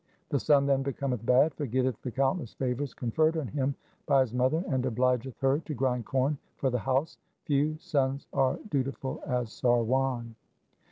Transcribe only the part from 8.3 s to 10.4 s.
are dutiful as Sarwan.